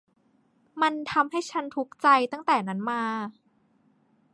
[0.81, 3.03] มันทำให้ฉันทุกข์ใจตั้งแต่นั้นมา